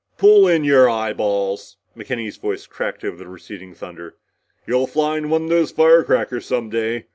[0.17, 4.15] "Pull in your eyeballs!" McKenny's voice crackled over the receding thunder.
[4.65, 7.05] "You'll fly one of those firecrackers some day.